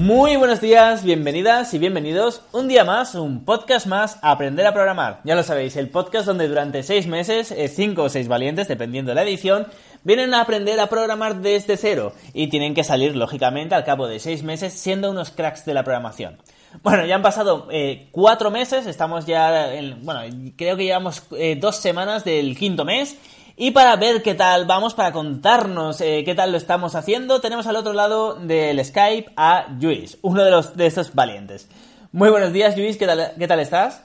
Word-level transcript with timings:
Muy 0.00 0.34
buenos 0.34 0.60
días, 0.60 1.04
bienvenidas 1.04 1.72
y 1.72 1.78
bienvenidos 1.78 2.42
un 2.50 2.66
día 2.66 2.84
más, 2.84 3.14
un 3.14 3.44
podcast 3.44 3.86
más, 3.86 4.18
Aprender 4.22 4.66
a 4.66 4.74
Programar. 4.74 5.20
Ya 5.22 5.36
lo 5.36 5.44
sabéis, 5.44 5.76
el 5.76 5.88
podcast 5.88 6.26
donde 6.26 6.48
durante 6.48 6.82
seis 6.82 7.06
meses, 7.06 7.52
eh, 7.52 7.68
cinco 7.68 8.02
o 8.02 8.08
seis 8.08 8.26
valientes, 8.26 8.66
dependiendo 8.66 9.12
de 9.12 9.14
la 9.14 9.22
edición, 9.22 9.68
vienen 10.02 10.34
a 10.34 10.40
aprender 10.40 10.80
a 10.80 10.88
programar 10.88 11.36
desde 11.36 11.76
cero 11.76 12.12
y 12.32 12.48
tienen 12.48 12.74
que 12.74 12.82
salir, 12.82 13.14
lógicamente, 13.14 13.76
al 13.76 13.84
cabo 13.84 14.08
de 14.08 14.18
seis 14.18 14.42
meses 14.42 14.72
siendo 14.72 15.12
unos 15.12 15.30
cracks 15.30 15.64
de 15.64 15.74
la 15.74 15.84
programación. 15.84 16.38
Bueno, 16.82 17.06
ya 17.06 17.14
han 17.14 17.22
pasado 17.22 17.68
eh, 17.70 18.08
cuatro 18.10 18.50
meses, 18.50 18.86
estamos 18.86 19.26
ya, 19.26 19.72
en, 19.72 20.04
bueno, 20.04 20.22
creo 20.56 20.76
que 20.76 20.86
llevamos 20.86 21.22
eh, 21.38 21.54
dos 21.54 21.76
semanas 21.76 22.24
del 22.24 22.58
quinto 22.58 22.84
mes 22.84 23.16
y 23.56 23.70
para 23.70 23.96
ver 23.96 24.22
qué 24.22 24.34
tal 24.34 24.66
vamos, 24.66 24.94
para 24.94 25.12
contarnos 25.12 26.00
eh, 26.00 26.22
qué 26.24 26.34
tal 26.34 26.52
lo 26.52 26.58
estamos 26.58 26.94
haciendo, 26.94 27.40
tenemos 27.40 27.66
al 27.66 27.76
otro 27.76 27.92
lado 27.92 28.34
del 28.34 28.84
Skype 28.84 29.32
a 29.36 29.66
Luis, 29.80 30.18
uno 30.22 30.44
de, 30.44 30.50
los, 30.50 30.76
de 30.76 30.86
estos 30.86 31.14
valientes. 31.14 31.68
Muy 32.12 32.30
buenos 32.30 32.52
días, 32.52 32.76
Luis, 32.76 32.96
¿qué 32.96 33.06
tal, 33.06 33.32
qué 33.38 33.46
tal 33.46 33.60
estás? 33.60 34.02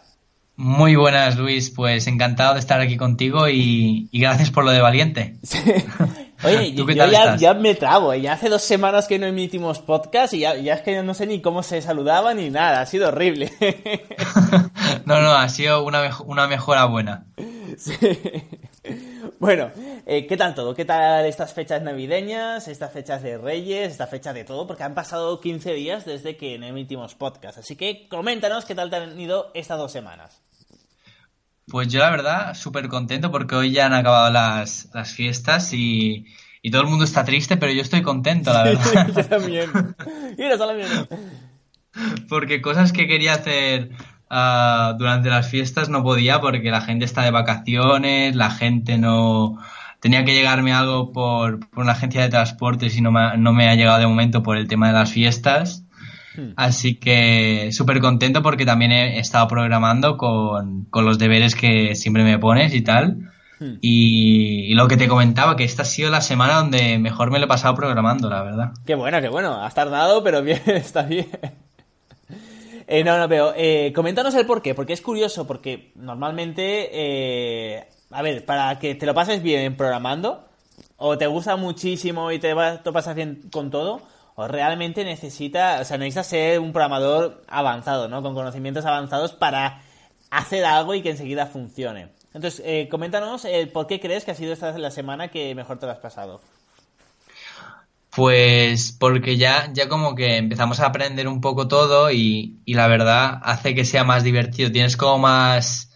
Muy 0.62 0.98
buenas, 0.98 1.38
Luis. 1.38 1.70
Pues 1.70 2.06
encantado 2.08 2.56
de 2.56 2.60
estar 2.60 2.82
aquí 2.82 2.98
contigo 2.98 3.48
y, 3.48 4.10
y 4.12 4.20
gracias 4.20 4.52
por 4.52 4.66
lo 4.66 4.72
de 4.72 4.82
valiente. 4.82 5.38
Oye, 6.44 6.74
yo, 6.76 6.86
ya, 6.90 7.38
ya, 7.38 7.54
me 7.54 7.76
trago. 7.76 8.14
Ya 8.14 8.34
hace 8.34 8.50
dos 8.50 8.62
semanas 8.62 9.08
que 9.08 9.20
no 9.20 9.26
emitimos 9.26 9.80
podcast 9.80 10.34
y 10.34 10.40
ya, 10.40 10.56
ya, 10.56 10.74
es 10.74 10.82
que 10.82 11.02
no 11.02 11.14
sé 11.14 11.28
ni 11.28 11.42
cómo 11.42 11.64
se 11.64 11.82
saludaban 11.82 12.36
ni 12.36 12.50
nada. 12.50 12.82
Ha 12.82 12.86
sido 12.86 13.08
horrible. 13.08 13.54
no, 15.06 15.22
no, 15.22 15.32
ha 15.32 15.48
sido 15.48 15.86
una, 15.86 16.12
una 16.26 16.48
mejora 16.48 16.84
buena. 16.86 17.26
Sí. 17.78 17.94
Bueno, 19.40 19.72
eh, 20.06 20.26
¿qué 20.28 20.38
tal 20.38 20.56
todo? 20.56 20.74
¿Qué 20.74 20.86
tal 20.86 21.26
estas 21.26 21.54
fechas 21.54 21.82
navideñas, 21.82 22.68
estas 22.68 22.92
fechas 22.92 23.22
de 23.22 23.38
Reyes, 23.38 23.92
esta 23.92 24.08
fecha 24.08 24.34
de 24.34 24.44
todo? 24.44 24.68
Porque 24.68 24.84
han 24.84 24.96
pasado 24.96 25.40
15 25.40 25.74
días 25.74 26.06
desde 26.06 26.38
que 26.38 26.58
no 26.58 26.66
emitimos 26.66 27.16
podcast. 27.16 27.58
Así 27.60 27.76
que 27.76 28.08
coméntanos 28.08 28.66
qué 28.66 28.76
tal 28.76 28.90
te 28.90 28.96
han 28.96 29.20
ido 29.20 29.52
estas 29.54 29.78
dos 29.78 29.92
semanas. 29.92 30.42
Pues 31.68 31.88
yo 31.90 32.00
la 32.00 32.10
verdad 32.10 32.54
súper 32.56 32.88
contento 32.88 33.32
porque 33.32 33.56
hoy 33.56 33.72
ya 33.72 33.86
han 33.86 33.94
acabado 33.94 34.32
las, 34.32 34.90
las 34.94 35.14
fiestas 35.14 35.72
y, 35.74 36.26
y, 36.62 36.72
todo 36.72 36.82
el 36.82 36.88
mundo 36.88 37.06
está 37.06 37.24
triste, 37.24 37.58
pero 37.58 37.72
yo 37.72 37.82
estoy 37.82 38.02
contento, 38.02 38.52
la 38.52 38.64
verdad. 38.64 39.08
yo 39.16 39.26
también. 39.26 39.70
Mira. 40.38 40.58
Porque 42.30 42.62
cosas 42.62 42.92
que 42.92 43.08
quería 43.08 43.34
hacer 43.34 43.92
uh, 44.30 44.98
durante 44.98 45.30
las 45.30 45.48
fiestas 45.48 45.90
no 45.90 46.04
podía 46.04 46.42
porque 46.42 46.72
la 46.72 46.82
gente 46.82 47.06
está 47.06 47.24
de 47.24 47.32
vacaciones, 47.32 48.36
la 48.36 48.52
gente 48.52 48.98
no... 48.98 49.58
Tenía 50.00 50.24
que 50.24 50.34
llegarme 50.34 50.72
algo 50.72 51.12
por, 51.12 51.60
por 51.70 51.84
una 51.84 51.92
agencia 51.92 52.22
de 52.22 52.30
transportes 52.30 52.96
y 52.98 53.02
no 53.02 53.12
me, 53.12 53.38
no 53.38 53.52
me 53.52 53.68
ha 53.68 53.76
llegado 53.76 54.00
de 54.00 54.08
momento 54.08 54.42
por 54.44 54.56
el 54.56 54.68
tema 54.70 54.88
de 54.88 54.94
las 54.94 55.12
fiestas. 55.12 55.84
Hmm. 56.38 56.54
Así 56.56 56.96
que 56.96 57.70
súper 57.74 58.00
contento 58.00 58.42
porque 58.42 58.66
también 58.66 58.94
he 58.94 59.20
estado 59.20 59.48
programando 59.50 60.16
con, 60.16 60.86
con, 60.86 61.04
los 61.04 61.20
deberes 61.20 61.54
que 61.54 61.96
siempre 61.96 62.24
me 62.24 62.40
pones 62.40 62.74
y 62.74 62.82
tal. 62.82 63.30
Hmm. 63.60 63.78
Y, 63.82 64.72
y, 64.72 64.74
lo 64.74 64.88
que 64.88 64.96
te 64.96 65.10
comentaba, 65.10 65.58
que 65.58 65.66
esta 65.66 65.82
ha 65.82 65.86
sido 65.86 66.10
la 66.10 66.22
semana 66.22 66.56
donde 66.56 66.98
mejor 66.98 67.30
me 67.30 67.40
lo 67.40 67.46
he 67.46 67.50
pasado 67.50 67.76
programando, 67.76 68.30
la 68.30 68.42
verdad. 68.42 68.72
Qué 68.86 68.96
bueno, 68.96 69.20
qué 69.20 69.28
bueno. 69.28 69.62
Has 69.62 69.74
tardado, 69.74 70.24
pero 70.24 70.42
bien, 70.42 70.62
está 70.68 71.02
bien. 71.02 71.28
Eh, 72.92 73.04
no, 73.04 73.20
no, 73.20 73.30
pero 73.30 73.54
eh, 73.56 73.94
coméntanos 73.94 74.34
el 74.34 74.48
por 74.48 74.64
qué, 74.64 74.74
porque 74.74 74.94
es 74.94 75.02
curioso, 75.02 75.46
porque 75.46 75.92
normalmente, 75.94 76.90
eh, 76.92 77.88
a 78.10 78.24
ver, 78.24 78.44
para 78.44 78.80
que 78.80 78.96
te 78.96 79.06
lo 79.06 79.14
pases 79.14 79.44
bien 79.44 79.78
programando, 79.78 80.48
o 80.98 81.16
te 81.16 81.28
gusta 81.28 81.56
muchísimo 81.56 82.32
y 82.32 82.40
te, 82.40 82.56
va, 82.56 82.82
te 82.82 82.92
pasas 82.92 83.14
bien 83.14 83.48
con 83.52 83.70
todo, 83.70 84.02
o 84.34 84.48
realmente 84.48 85.04
necesita, 85.04 85.82
o 85.82 85.86
sea, 85.86 86.00
necesitas 86.00 86.26
ser 86.26 86.60
un 86.60 86.74
programador 86.74 87.44
avanzado, 87.48 88.08
¿no? 88.08 88.24
Con 88.24 88.34
conocimientos 88.34 88.86
avanzados 88.86 89.34
para 89.34 89.84
hacer 90.32 90.66
algo 90.66 90.96
y 90.96 91.04
que 91.04 91.12
enseguida 91.12 91.46
funcione. 91.46 92.10
Entonces, 92.34 92.60
eh, 92.66 92.88
coméntanos 92.90 93.46
el 93.46 93.70
por 93.70 93.86
qué 93.86 94.00
crees 94.00 94.26
que 94.26 94.32
ha 94.32 94.36
sido 94.36 94.52
esta 94.52 94.76
la 94.80 94.90
semana 94.90 95.28
que 95.28 95.54
mejor 95.54 95.78
te 95.78 95.86
lo 95.86 95.92
has 95.92 96.00
pasado. 96.00 96.42
Pues 98.12 98.92
porque 98.92 99.38
ya, 99.38 99.72
ya 99.72 99.88
como 99.88 100.16
que 100.16 100.38
empezamos 100.38 100.80
a 100.80 100.88
aprender 100.88 101.28
un 101.28 101.42
poco 101.42 101.68
todo 101.68 102.12
y, 102.12 102.60
y, 102.66 102.74
la 102.74 102.88
verdad 102.88 103.40
hace 103.44 103.76
que 103.76 103.86
sea 103.86 104.04
más 104.04 104.24
divertido. 104.24 104.72
Tienes 104.72 104.98
como 104.98 105.20
más, 105.20 105.92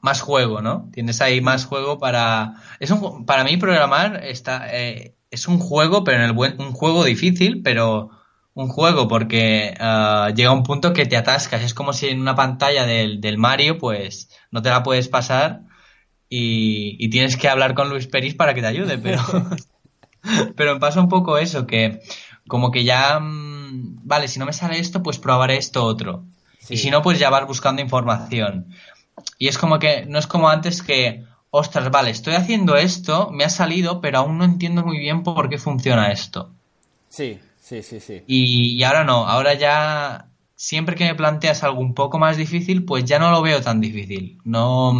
más 0.00 0.20
juego, 0.20 0.62
¿no? 0.62 0.88
Tienes 0.92 1.20
ahí 1.20 1.40
más 1.40 1.66
juego 1.66 1.98
para... 1.98 2.54
Es 2.78 2.90
un, 2.90 3.26
para 3.26 3.44
mí 3.44 3.56
programar 3.56 4.24
está, 4.24 4.68
eh, 4.72 5.16
es 5.30 5.48
un 5.48 5.58
juego, 5.58 6.04
pero 6.04 6.18
en 6.18 6.24
el 6.24 6.32
buen, 6.32 6.60
un 6.60 6.72
juego 6.72 7.04
difícil, 7.04 7.62
pero 7.62 8.10
un 8.54 8.68
juego 8.68 9.08
porque 9.08 9.74
uh, 9.80 10.32
llega 10.34 10.52
un 10.52 10.62
punto 10.62 10.92
que 10.92 11.06
te 11.06 11.16
atascas. 11.16 11.62
Es 11.62 11.74
como 11.74 11.92
si 11.92 12.08
en 12.08 12.20
una 12.20 12.36
pantalla 12.36 12.86
del, 12.86 13.20
del 13.20 13.38
Mario, 13.38 13.78
pues 13.78 14.28
no 14.52 14.62
te 14.62 14.70
la 14.70 14.82
puedes 14.84 15.08
pasar 15.08 15.62
y, 16.28 16.96
y 17.04 17.10
tienes 17.10 17.36
que 17.36 17.48
hablar 17.48 17.74
con 17.74 17.88
Luis 17.88 18.06
Peris 18.06 18.34
para 18.34 18.54
que 18.54 18.60
te 18.60 18.68
ayude, 18.68 18.98
pero... 18.98 19.20
Pero 20.56 20.74
me 20.74 20.80
pasa 20.80 21.00
un 21.00 21.08
poco 21.08 21.38
eso, 21.38 21.66
que 21.66 22.02
como 22.48 22.70
que 22.70 22.84
ya, 22.84 23.18
mmm, 23.20 24.00
vale, 24.04 24.28
si 24.28 24.38
no 24.38 24.46
me 24.46 24.52
sale 24.52 24.78
esto, 24.78 25.02
pues 25.02 25.18
probaré 25.18 25.56
esto 25.56 25.84
otro. 25.84 26.24
Sí. 26.60 26.74
Y 26.74 26.76
si 26.76 26.90
no, 26.90 27.02
pues 27.02 27.18
ya 27.18 27.30
vas 27.30 27.46
buscando 27.46 27.82
información. 27.82 28.66
Y 29.38 29.48
es 29.48 29.58
como 29.58 29.78
que, 29.78 30.06
no 30.06 30.18
es 30.18 30.26
como 30.26 30.48
antes 30.48 30.82
que, 30.82 31.24
ostras, 31.50 31.90
vale, 31.90 32.10
estoy 32.10 32.34
haciendo 32.34 32.76
esto, 32.76 33.30
me 33.30 33.44
ha 33.44 33.50
salido, 33.50 34.00
pero 34.00 34.18
aún 34.18 34.38
no 34.38 34.44
entiendo 34.44 34.84
muy 34.84 34.98
bien 34.98 35.22
por 35.22 35.48
qué 35.48 35.58
funciona 35.58 36.12
esto. 36.12 36.50
Sí, 37.08 37.38
sí, 37.60 37.82
sí, 37.82 38.00
sí. 38.00 38.22
Y, 38.26 38.76
y 38.76 38.82
ahora 38.84 39.04
no, 39.04 39.26
ahora 39.26 39.54
ya, 39.54 40.28
siempre 40.54 40.94
que 40.94 41.04
me 41.04 41.14
planteas 41.14 41.64
algo 41.64 41.80
un 41.80 41.94
poco 41.94 42.18
más 42.18 42.36
difícil, 42.36 42.84
pues 42.84 43.04
ya 43.04 43.18
no 43.18 43.30
lo 43.30 43.42
veo 43.42 43.60
tan 43.60 43.80
difícil. 43.80 44.38
No 44.44 44.94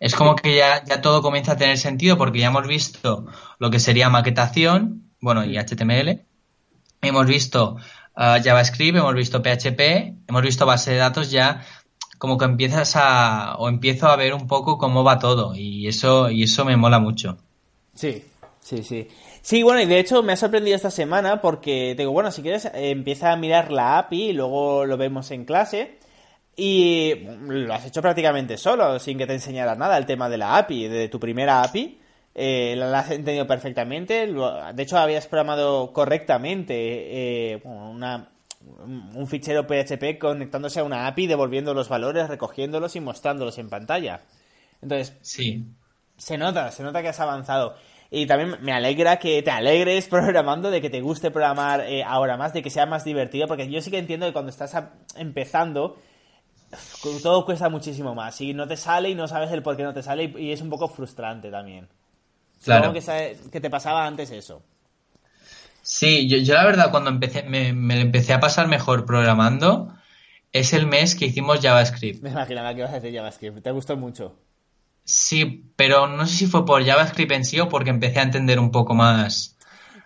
es 0.00 0.14
como 0.14 0.36
que 0.36 0.56
ya, 0.56 0.84
ya 0.84 1.00
todo 1.00 1.22
comienza 1.22 1.52
a 1.52 1.56
tener 1.56 1.78
sentido 1.78 2.16
porque 2.16 2.38
ya 2.38 2.48
hemos 2.48 2.66
visto 2.66 3.26
lo 3.58 3.70
que 3.70 3.80
sería 3.80 4.08
maquetación, 4.10 5.10
bueno, 5.20 5.44
y 5.44 5.58
HTML. 5.58 6.24
Hemos 7.02 7.26
visto 7.26 7.76
uh, 8.16 8.42
JavaScript, 8.42 8.98
hemos 8.98 9.14
visto 9.14 9.42
PHP, 9.42 9.80
hemos 10.28 10.42
visto 10.42 10.66
base 10.66 10.92
de 10.92 10.98
datos 10.98 11.30
ya 11.30 11.64
como 12.18 12.36
que 12.36 12.44
empiezas 12.44 12.96
a 12.96 13.56
o 13.58 13.68
empiezo 13.68 14.08
a 14.08 14.16
ver 14.16 14.34
un 14.34 14.46
poco 14.46 14.76
cómo 14.76 15.04
va 15.04 15.18
todo 15.18 15.54
y 15.54 15.86
eso 15.86 16.30
y 16.30 16.42
eso 16.42 16.64
me 16.64 16.76
mola 16.76 16.98
mucho. 16.98 17.38
Sí, 17.94 18.24
sí, 18.60 18.82
sí. 18.82 19.08
Sí, 19.40 19.62
bueno, 19.62 19.80
y 19.80 19.86
de 19.86 19.98
hecho 19.98 20.22
me 20.22 20.32
ha 20.32 20.36
sorprendido 20.36 20.76
esta 20.76 20.90
semana 20.90 21.40
porque 21.40 21.94
te 21.96 22.02
digo, 22.02 22.12
bueno, 22.12 22.30
si 22.30 22.42
quieres 22.42 22.66
eh, 22.66 22.90
empieza 22.90 23.32
a 23.32 23.36
mirar 23.36 23.72
la 23.72 23.98
API 23.98 24.30
y 24.30 24.32
luego 24.32 24.84
lo 24.84 24.96
vemos 24.96 25.30
en 25.30 25.44
clase. 25.44 25.97
Y 26.60 27.14
lo 27.46 27.72
has 27.72 27.86
hecho 27.86 28.02
prácticamente 28.02 28.58
solo, 28.58 28.98
sin 28.98 29.16
que 29.16 29.28
te 29.28 29.32
enseñara 29.32 29.76
nada 29.76 29.96
el 29.96 30.06
tema 30.06 30.28
de 30.28 30.38
la 30.38 30.56
API, 30.56 30.88
de 30.88 31.08
tu 31.08 31.20
primera 31.20 31.62
API. 31.62 32.00
Eh, 32.34 32.74
la 32.76 32.98
has 32.98 33.12
entendido 33.12 33.46
perfectamente. 33.46 34.26
De 34.26 34.82
hecho, 34.82 34.98
habías 34.98 35.28
programado 35.28 35.92
correctamente 35.92 36.74
eh, 37.52 37.60
una, 37.62 38.30
un 39.14 39.26
fichero 39.28 39.68
PHP 39.68 40.18
conectándose 40.18 40.80
a 40.80 40.82
una 40.84 41.06
API, 41.06 41.28
devolviendo 41.28 41.74
los 41.74 41.88
valores, 41.88 42.26
recogiéndolos 42.26 42.96
y 42.96 43.00
mostrándolos 43.00 43.56
en 43.58 43.70
pantalla. 43.70 44.22
Entonces, 44.82 45.16
sí. 45.22 45.64
se 46.16 46.38
nota, 46.38 46.72
se 46.72 46.82
nota 46.82 47.02
que 47.02 47.08
has 47.10 47.20
avanzado. 47.20 47.76
Y 48.10 48.26
también 48.26 48.56
me 48.62 48.72
alegra 48.72 49.20
que 49.20 49.44
te 49.44 49.52
alegres 49.52 50.08
programando, 50.10 50.72
de 50.72 50.80
que 50.80 50.90
te 50.90 51.02
guste 51.02 51.30
programar 51.30 51.82
eh, 51.82 52.02
ahora 52.02 52.36
más, 52.36 52.52
de 52.52 52.62
que 52.62 52.70
sea 52.70 52.84
más 52.84 53.04
divertido, 53.04 53.46
porque 53.46 53.70
yo 53.70 53.80
sí 53.80 53.92
que 53.92 53.98
entiendo 53.98 54.26
que 54.26 54.32
cuando 54.32 54.50
estás 54.50 54.74
empezando, 55.14 55.96
todo 57.22 57.44
cuesta 57.44 57.68
muchísimo 57.68 58.14
más. 58.14 58.40
Y 58.40 58.54
no 58.54 58.66
te 58.66 58.76
sale 58.76 59.10
y 59.10 59.14
no 59.14 59.28
sabes 59.28 59.50
el 59.52 59.62
por 59.62 59.76
qué 59.76 59.82
no 59.82 59.94
te 59.94 60.02
sale 60.02 60.32
y, 60.36 60.52
es 60.52 60.60
un 60.60 60.70
poco 60.70 60.88
frustrante 60.88 61.50
también. 61.50 61.88
Claro. 62.62 62.92
que, 62.92 63.36
que 63.52 63.60
te 63.60 63.70
pasaba 63.70 64.06
antes 64.06 64.30
eso. 64.30 64.62
Sí, 65.82 66.28
yo, 66.28 66.54
la 66.54 66.64
verdad 66.64 66.90
cuando 66.90 67.10
empecé, 67.10 67.44
me, 67.44 67.72
me, 67.72 68.00
empecé 68.00 68.34
a 68.34 68.40
pasar 68.40 68.68
mejor 68.68 69.06
programando 69.06 69.94
es 70.52 70.72
el 70.72 70.86
mes 70.86 71.14
que 71.14 71.26
hicimos 71.26 71.60
JavaScript. 71.60 72.22
Me 72.22 72.30
imaginaba 72.30 72.74
que 72.74 72.80
ibas 72.80 72.92
a 72.92 73.00
decir 73.00 73.14
JavaScript, 73.14 73.62
te 73.62 73.70
gustó 73.70 73.96
mucho. 73.96 74.36
Sí, 75.04 75.72
pero 75.76 76.06
no 76.06 76.26
sé 76.26 76.36
si 76.36 76.46
fue 76.46 76.66
por 76.66 76.84
JavaScript 76.84 77.32
en 77.32 77.44
sí 77.44 77.60
o 77.60 77.68
porque 77.68 77.90
empecé 77.90 78.20
a 78.20 78.24
entender 78.24 78.58
un 78.58 78.70
poco 78.70 78.94
más. 78.94 79.57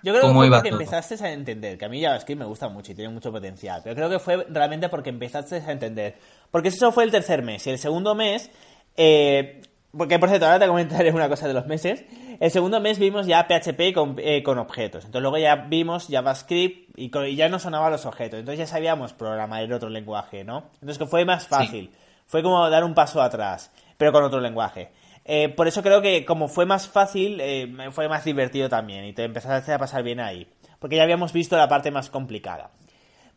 Yo 0.02 0.12
creo 0.12 0.28
que 0.28 0.34
fue 0.34 0.50
porque 0.50 0.68
empezaste 0.68 1.24
a 1.24 1.32
entender, 1.32 1.78
que 1.78 1.84
a 1.84 1.88
mí 1.88 2.02
JavaScript 2.02 2.40
me 2.40 2.46
gusta 2.46 2.68
mucho 2.68 2.92
y 2.92 2.94
tiene 2.94 3.12
mucho 3.12 3.30
potencial, 3.30 3.80
pero 3.84 3.94
creo 3.94 4.10
que 4.10 4.18
fue 4.18 4.46
realmente 4.48 4.88
porque 4.88 5.10
empezaste 5.10 5.56
a 5.56 5.70
entender. 5.70 6.16
Porque 6.50 6.68
eso 6.68 6.90
fue 6.92 7.04
el 7.04 7.10
tercer 7.10 7.42
mes 7.42 7.66
y 7.66 7.70
el 7.70 7.78
segundo 7.78 8.14
mes, 8.14 8.50
eh, 8.96 9.62
porque 9.96 10.18
por 10.18 10.28
cierto, 10.28 10.46
ahora 10.46 10.58
te 10.58 10.66
comentaré 10.66 11.12
una 11.12 11.28
cosa 11.28 11.46
de 11.46 11.54
los 11.54 11.66
meses, 11.66 12.04
el 12.40 12.50
segundo 12.50 12.80
mes 12.80 12.98
vimos 12.98 13.26
ya 13.26 13.46
PHP 13.46 13.92
con, 13.94 14.16
eh, 14.18 14.42
con 14.42 14.58
objetos, 14.58 15.04
entonces 15.04 15.22
luego 15.22 15.38
ya 15.38 15.54
vimos 15.54 16.08
JavaScript 16.08 16.98
y, 16.98 17.36
ya 17.36 17.48
no 17.48 17.58
sonaban 17.58 17.92
los 17.92 18.04
objetos, 18.06 18.40
entonces 18.40 18.58
ya 18.58 18.66
sabíamos 18.66 19.12
programar 19.12 19.62
en 19.62 19.72
otro 19.72 19.88
lenguaje, 19.88 20.42
¿no? 20.42 20.70
Entonces 20.74 20.98
que 20.98 21.06
fue 21.06 21.24
más 21.24 21.46
fácil, 21.46 21.92
fue 22.26 22.42
como 22.42 22.68
dar 22.68 22.84
un 22.84 22.94
paso 22.94 23.22
atrás 23.22 23.70
pero 24.02 24.10
con 24.10 24.24
otro 24.24 24.40
lenguaje. 24.40 24.90
Eh, 25.24 25.48
por 25.50 25.68
eso 25.68 25.82
creo 25.82 26.02
que 26.02 26.24
como 26.24 26.48
fue 26.48 26.66
más 26.66 26.88
fácil, 26.88 27.38
eh, 27.40 27.72
fue 27.92 28.08
más 28.08 28.24
divertido 28.24 28.68
también 28.68 29.04
y 29.04 29.12
te 29.12 29.24
empezaste 29.24 29.72
a 29.72 29.78
pasar 29.78 30.02
bien 30.02 30.20
ahí. 30.20 30.48
Porque 30.78 30.96
ya 30.96 31.04
habíamos 31.04 31.32
visto 31.32 31.56
la 31.56 31.68
parte 31.68 31.90
más 31.90 32.10
complicada. 32.10 32.70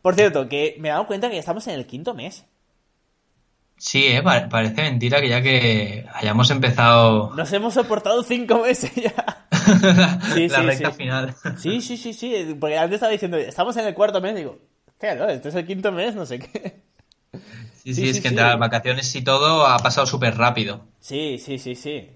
Por 0.02 0.14
cierto, 0.14 0.48
que 0.48 0.76
me 0.78 0.88
he 0.88 0.92
dado 0.92 1.06
cuenta 1.06 1.28
que 1.28 1.34
ya 1.34 1.40
estamos 1.40 1.66
en 1.68 1.74
el 1.74 1.86
quinto 1.86 2.14
mes. 2.14 2.44
Sí, 3.78 4.06
eh, 4.06 4.22
parece 4.22 4.82
mentira 4.82 5.20
que 5.20 5.28
ya 5.28 5.42
que 5.42 6.06
hayamos 6.14 6.50
empezado... 6.50 7.32
Nos 7.36 7.52
hemos 7.52 7.74
soportado 7.74 8.22
cinco 8.22 8.62
meses 8.62 8.92
ya. 8.94 9.46
la, 10.48 10.62
recta 10.62 10.92
final. 10.92 11.34
Sí, 11.58 11.80
sí, 11.82 11.96
sí, 11.96 12.14
sí. 12.14 12.56
Porque 12.58 12.78
antes 12.78 12.96
estaba 12.96 13.12
diciendo, 13.12 13.36
estamos 13.36 13.76
en 13.76 13.86
el 13.86 13.94
cuarto 13.94 14.20
mes, 14.20 14.34
digo, 14.34 14.58
claro, 14.98 15.28
este 15.28 15.50
es 15.50 15.54
el 15.54 15.66
quinto 15.66 15.92
mes, 15.92 16.14
no 16.14 16.24
sé 16.24 16.38
qué. 16.38 16.85
Sí, 17.82 17.94
sí, 17.94 18.08
es 18.08 18.20
que 18.20 18.28
entre 18.28 18.44
las 18.44 18.58
vacaciones 18.58 19.14
y 19.14 19.22
todo 19.22 19.66
ha 19.66 19.78
pasado 19.78 20.06
súper 20.06 20.36
rápido. 20.36 20.80
Sí, 21.00 21.38
sí, 21.38 21.58
sí, 21.58 21.76
sí. 21.76 22.08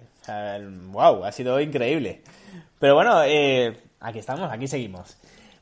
wow, 0.90 1.24
ha 1.24 1.30
sido 1.30 1.60
increíble. 1.60 2.22
Pero 2.80 2.94
bueno, 2.94 3.22
eh, 3.24 3.78
aquí 4.00 4.18
estamos, 4.18 4.50
aquí 4.50 4.66
seguimos. 4.66 5.16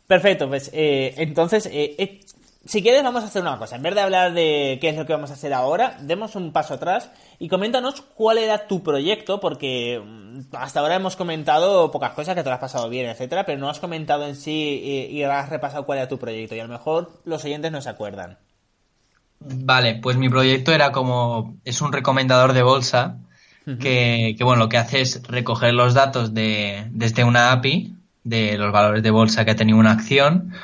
Perfecto, 0.07 0.49
pues 0.49 0.71
eh, 0.73 1.15
entonces, 1.19 1.69
eh, 1.71 2.21
si 2.65 2.81
quieres 2.81 3.03
vamos 3.03 3.23
a 3.23 3.27
hacer 3.27 3.43
una 3.43 3.59
cosa. 3.59 3.77
En 3.77 3.83
vez 3.83 3.95
de 3.95 4.01
hablar 4.01 4.33
de 4.33 4.79
qué 4.81 4.89
es 4.89 4.97
lo 4.97 5.05
que 5.05 5.13
vamos 5.13 5.31
a 5.31 5.35
hacer 5.35 5.53
ahora, 5.53 5.99
demos 6.01 6.37
un 6.37 6.53
paso 6.53 6.75
atrás 6.75 7.11
y 7.39 7.49
coméntanos 7.49 8.01
cuál 8.01 8.39
era 8.39 8.67
tu 8.67 8.83
proyecto, 8.83 9.41
porque 9.41 10.01
mm, 10.03 10.57
hasta 10.57 10.81
ahora 10.81 10.95
hemos 10.95 11.17
comentado 11.17 11.91
pocas 11.91 12.13
cosas 12.13 12.37
que 12.37 12.43
te 12.43 12.49
lo 12.49 12.55
has 12.55 12.61
pasado 12.61 12.89
bien, 12.89 13.11
etcétera, 13.11 13.45
pero 13.45 13.59
no 13.59 13.69
has 13.69 13.81
comentado 13.81 14.27
en 14.27 14.37
sí 14.37 15.09
y 15.11 15.23
has 15.25 15.51
repasado 15.51 15.85
cuál 15.85 15.99
era 15.99 16.09
tu 16.09 16.19
proyecto 16.19 16.55
y 16.55 16.61
a 16.61 16.67
lo 16.67 16.73
mejor 16.73 17.21
los 17.25 17.45
oyentes 17.45 17.73
no 17.73 17.83
se 17.83 17.91
acuerdan. 17.91 18.39
Vale, 19.41 19.95
pues 19.95 20.17
mi 20.17 20.29
proyecto 20.29 20.73
era 20.73 20.93
como, 20.93 21.57
es 21.65 21.81
un 21.81 21.93
recomendador 21.93 22.53
de 22.53 22.63
bolsa 22.63 23.19
que, 23.77 24.35
bueno, 24.41 24.63
lo 24.63 24.69
que 24.71 24.79
hace 24.79 25.03
es 25.03 25.23
recoger 25.25 25.75
los 25.75 25.93
datos 25.93 26.33
de, 26.33 26.87
desde 26.91 27.25
una 27.25 27.53
API 27.53 27.95
de 28.25 28.57
los 28.57 28.73
valores 28.73 29.03
de 29.03 29.11
bolsa 29.11 29.45
que 29.45 29.51
ha 29.51 29.57
tenido 29.57 29.79
una 29.79 29.93
acción. 29.93 30.55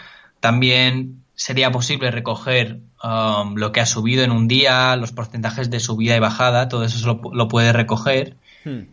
También 0.40 1.22
sería 1.34 1.70
posible 1.70 2.10
recoger 2.10 2.80
um, 3.02 3.56
lo 3.56 3.72
que 3.72 3.80
ha 3.80 3.86
subido 3.86 4.24
en 4.24 4.30
un 4.30 4.48
día, 4.48 4.96
los 4.96 5.12
porcentajes 5.12 5.68
de 5.68 5.80
subida 5.80 6.16
y 6.16 6.20
bajada, 6.20 6.68
todo 6.68 6.84
eso 6.84 7.20
lo, 7.30 7.48
puede 7.48 7.74
recoger. 7.74 8.36
Hmm. 8.64 8.84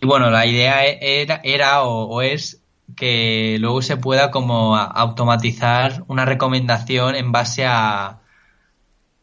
Y 0.00 0.06
bueno, 0.06 0.30
la 0.30 0.44
idea 0.44 0.86
e, 0.86 1.22
era, 1.22 1.40
era 1.42 1.82
o, 1.84 2.20
es 2.20 2.60
que 2.96 3.56
luego 3.60 3.80
se 3.80 3.96
pueda 3.96 4.30
como 4.30 4.76
automatizar 4.76 6.04
una 6.06 6.26
recomendación 6.26 7.14
en 7.14 7.32
base 7.32 7.64
a, 7.66 8.18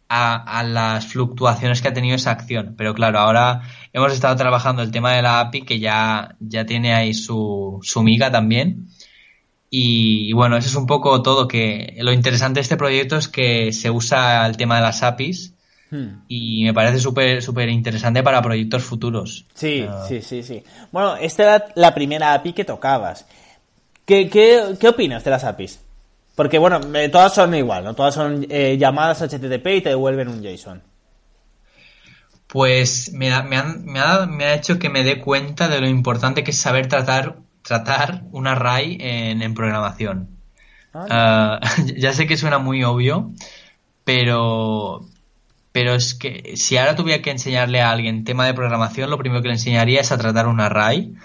a, 0.10 0.64
las 0.64 1.08
fluctuaciones 1.08 1.82
que 1.82 1.88
ha 1.88 1.94
tenido 1.94 2.16
esa 2.16 2.32
acción. 2.32 2.76
Pero 2.78 2.94
claro, 2.94 3.20
ahora 3.20 3.62
hemos 3.94 4.14
estado 4.14 4.36
trabajando 4.36 4.82
el 4.82 4.92
tema 4.92 5.14
de 5.14 5.22
la 5.22 5.40
API 5.40 5.62
que 5.64 5.80
ya, 5.80 6.36
ya 6.40 6.66
tiene 6.66 6.94
ahí 6.94 7.14
su, 7.14 7.80
su 7.82 8.04
miga 8.04 8.32
también. 8.32 8.88
Y, 9.70 10.32
bueno, 10.34 10.56
eso 10.56 10.70
es 10.70 10.76
un 10.76 10.86
poco 10.86 11.22
todo. 11.22 11.48
que 11.48 11.96
Lo 12.00 12.14
interesante 12.14 12.60
de 12.60 12.62
este 12.62 12.78
proyecto 12.78 13.18
es 13.18 13.28
que 13.28 13.74
se 13.74 13.90
usa 13.90 14.46
el 14.46 14.56
tema 14.56 14.78
de 14.78 14.82
las 14.84 15.04
APIs 15.04 15.54
hmm. 15.92 16.08
y 16.30 16.64
me 16.64 16.74
parece 16.74 17.00
súper 17.00 17.42
súper 17.42 17.68
interesante 17.70 18.24
para 18.24 18.42
proyectos 18.42 18.84
futuros. 18.84 19.46
Sí, 19.54 19.86
sí, 20.08 20.22
sí, 20.22 20.44
sí. 20.44 20.64
Bueno, 20.92 21.18
esta 21.18 21.44
era 21.44 21.66
la 21.76 21.94
primera 21.94 22.34
API 22.34 22.54
que 22.54 22.64
tocabas. 22.64 23.26
¿Qué, 24.06 24.30
qué, 24.30 24.76
qué 24.80 24.88
opinas 24.88 25.24
de 25.24 25.32
las 25.32 25.44
APIs? 25.44 25.80
Porque, 26.36 26.58
bueno, 26.58 26.82
eh, 26.94 27.10
todas 27.10 27.34
son 27.34 27.56
igual, 27.56 27.86
¿no? 27.86 27.96
Todas 27.96 28.14
son 28.14 28.46
eh, 28.50 28.78
llamadas 28.78 29.22
HTTP 29.22 29.68
y 29.68 29.82
te 29.82 29.90
devuelven 29.90 30.28
un 30.28 30.44
JSON. 30.44 30.84
Pues 32.48 33.12
me 33.14 33.34
ha, 33.34 33.42
me, 33.42 33.58
ha, 34.00 34.54
hecho 34.54 34.78
que 34.78 34.90
me 34.90 35.04
dé 35.04 35.20
cuenta 35.20 35.68
de 35.68 35.82
lo 35.82 35.88
importante 35.88 36.44
que 36.44 36.52
es 36.52 36.60
saber 36.60 36.88
tratar, 36.88 37.38
tratar 37.64 38.24
un 38.32 38.48
array 38.48 38.98
en, 39.00 39.54
programación. 39.54 40.30
Ah, 40.94 41.60
ya 41.98 42.14
sé 42.14 42.28
que 42.28 42.38
suena 42.38 42.60
muy 42.60 42.84
obvio, 42.84 43.32
pero, 44.04 45.06
pero 45.72 45.96
es 45.96 46.14
que 46.14 46.56
si 46.56 46.78
ahora 46.78 46.96
tuviera 46.96 47.22
que 47.22 47.32
enseñarle 47.32 47.82
a 47.82 47.92
alguien 47.92 48.24
tema 48.24 48.46
de 48.46 48.54
programación, 48.54 49.10
lo 49.10 49.18
primero 49.18 49.42
que 49.42 49.50
le 49.50 49.56
enseñaría 49.56 50.02
es 50.02 50.12
a 50.12 50.18
tratar 50.18 50.48
un 50.48 50.62
array 50.62 51.16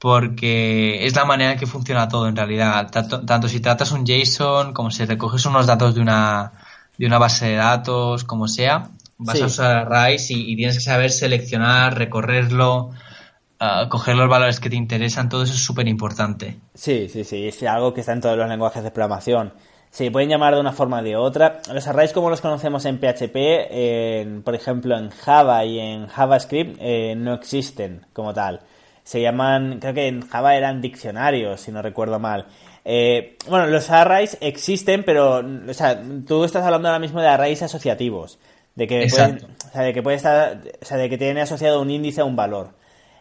porque 0.00 1.04
es 1.04 1.14
la 1.14 1.26
manera 1.26 1.52
en 1.52 1.58
que 1.58 1.66
funciona 1.66 2.08
todo 2.08 2.26
en 2.26 2.34
realidad. 2.34 2.90
Tanto, 2.90 3.48
si 3.48 3.60
tratas 3.60 3.92
un 3.92 4.06
JSON 4.06 4.72
como 4.72 4.90
si 4.90 5.04
recoges 5.04 5.44
unos 5.44 5.66
datos 5.66 5.94
de 5.94 6.00
una, 6.00 6.52
de 6.96 7.06
una 7.06 7.18
base 7.18 7.48
de 7.48 7.56
datos, 7.56 8.24
como 8.24 8.48
sea, 8.48 8.88
vas 9.18 9.42
a 9.42 9.46
usar 9.46 9.76
arrays 9.76 10.30
y, 10.30 10.56
tienes 10.56 10.76
que 10.76 10.80
saber 10.82 11.10
seleccionar, 11.10 11.98
recorrerlo, 11.98 12.92
ah, 13.58 13.88
coger 13.90 14.16
los 14.16 14.30
valores 14.30 14.58
que 14.58 14.70
te 14.70 14.76
interesan, 14.76 15.28
todo 15.28 15.42
eso 15.42 15.52
es 15.52 15.62
súper 15.62 15.86
importante. 15.86 16.56
Sí, 16.72 17.10
sí, 17.10 17.22
sí, 17.22 17.48
es 17.48 17.62
algo 17.64 17.92
que 17.92 18.00
está 18.00 18.14
en 18.14 18.22
todos 18.22 18.38
los 18.38 18.48
lenguajes 18.48 18.82
de 18.82 18.90
programación. 18.90 19.52
Se 19.90 20.10
pueden 20.10 20.30
llamar 20.30 20.54
de 20.54 20.60
una 20.60 20.72
forma 20.72 21.00
o 21.00 21.02
de 21.02 21.16
otra. 21.16 21.60
Los 21.74 21.86
arrays 21.88 22.12
como 22.14 22.30
los 22.30 22.40
conocemos 22.40 22.86
en 22.86 22.98
PHP, 22.98 24.42
por 24.44 24.54
ejemplo 24.54 24.96
en 24.96 25.10
Java 25.10 25.62
y 25.66 25.78
en 25.78 26.06
JavaScript, 26.06 26.78
eh, 26.80 27.14
no 27.18 27.34
existen 27.34 28.06
como 28.14 28.32
tal 28.32 28.60
se 29.04 29.20
llaman, 29.20 29.78
creo 29.80 29.94
que 29.94 30.08
en 30.08 30.26
Java 30.26 30.56
eran 30.56 30.80
diccionarios, 30.80 31.60
si 31.60 31.72
no 31.72 31.82
recuerdo 31.82 32.18
mal. 32.18 32.46
Eh, 32.84 33.36
bueno, 33.48 33.66
los 33.66 33.90
arrays 33.90 34.38
existen, 34.40 35.04
pero, 35.04 35.44
o 35.68 35.74
sea, 35.74 36.00
tú 36.26 36.44
estás 36.44 36.64
hablando 36.64 36.88
ahora 36.88 36.98
mismo 36.98 37.20
de 37.20 37.28
arrays 37.28 37.62
asociativos, 37.62 38.38
de 38.74 38.86
que, 38.86 39.06
pueden, 39.10 39.46
o 39.68 39.72
sea, 39.72 39.82
de 39.82 39.92
que 39.92 40.02
puede 40.02 40.16
estar, 40.16 40.60
o 40.80 40.84
sea, 40.84 40.96
de 40.96 41.08
que 41.08 41.18
tiene 41.18 41.42
asociado 41.42 41.80
un 41.80 41.90
índice 41.90 42.20
a 42.20 42.24
un 42.24 42.36
valor. 42.36 42.70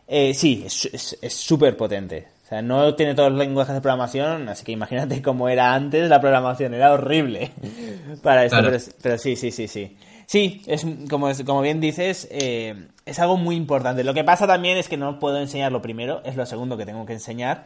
Eh, 0.08 0.34
sí, 0.34 0.66
es 0.66 1.34
súper 1.34 1.78
potente. 1.78 2.28
O 2.44 2.52
sea, 2.52 2.64
no 2.64 2.96
tiene 2.96 3.14
todos 3.14 3.30
los 3.30 3.38
lenguajes 3.38 3.76
de 3.76 3.82
programación, 3.82 4.50
así 4.50 4.66
que 4.66 4.72
imagínate 4.72 5.22
cómo 5.22 5.50
era 5.50 5.76
antes 5.76 6.10
la 6.10 6.20
programación, 6.20 6.74
era 6.74 6.94
horrible 6.94 7.52
para 8.24 8.44
esto, 8.44 8.58
pero 9.04 9.20
sí, 9.20 9.36
sí, 9.36 9.52
sí, 9.52 9.68
sí. 9.68 9.96
Sí, 10.30 10.62
es 10.68 10.86
como, 11.10 11.28
como 11.44 11.62
bien 11.64 11.82
dices, 11.82 12.28
eh, 12.30 12.90
es 13.08 13.18
algo 13.18 13.36
muy 13.36 13.56
importante. 13.56 14.04
Lo 14.04 14.14
que 14.14 14.24
pasa 14.24 14.46
también 14.46 14.78
es 14.78 14.88
que 14.88 14.96
no 14.96 15.18
puedo 15.18 15.40
enseñarlo 15.40 15.82
primero, 15.82 16.22
es 16.24 16.36
lo 16.36 16.46
segundo 16.46 16.78
que 16.78 16.86
tengo 16.86 17.04
que 17.08 17.14
enseñar. 17.14 17.66